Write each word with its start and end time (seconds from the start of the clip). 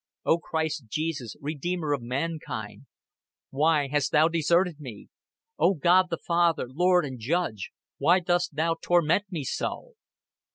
"O 0.25 0.39
Christ 0.39 0.85
Jesus, 0.89 1.35
Redeemer 1.39 1.93
of 1.93 2.01
mankind, 2.01 2.87
why 3.51 3.87
hast 3.87 4.11
Thou 4.11 4.27
deserted 4.27 4.79
me? 4.79 5.09
O 5.59 5.75
God 5.75 6.07
the 6.09 6.17
Father, 6.17 6.67
Lord 6.67 7.05
and 7.05 7.19
Judge, 7.19 7.69
why 7.99 8.19
dost 8.19 8.55
Thou 8.55 8.77
torment 8.81 9.25
me 9.29 9.43
so?" 9.43 9.93